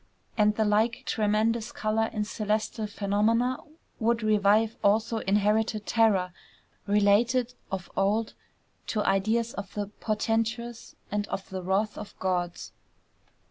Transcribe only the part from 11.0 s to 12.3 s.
and of the wrath of